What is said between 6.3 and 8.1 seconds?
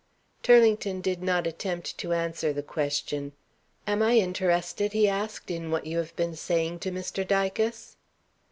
saying to Mr. Dicas?"